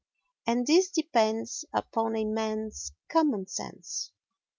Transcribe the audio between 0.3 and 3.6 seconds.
And this depends upon a man's common